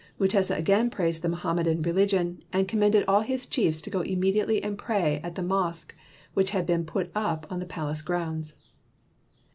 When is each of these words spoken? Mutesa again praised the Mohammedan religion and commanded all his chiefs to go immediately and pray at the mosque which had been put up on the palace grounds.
Mutesa 0.19 0.57
again 0.57 0.89
praised 0.89 1.21
the 1.21 1.29
Mohammedan 1.29 1.83
religion 1.83 2.39
and 2.51 2.67
commanded 2.67 3.05
all 3.07 3.21
his 3.21 3.45
chiefs 3.45 3.81
to 3.81 3.91
go 3.91 4.01
immediately 4.01 4.63
and 4.63 4.75
pray 4.75 5.21
at 5.23 5.35
the 5.35 5.43
mosque 5.43 5.93
which 6.33 6.49
had 6.49 6.65
been 6.65 6.85
put 6.85 7.11
up 7.13 7.45
on 7.51 7.59
the 7.59 7.67
palace 7.67 8.01
grounds. 8.01 8.55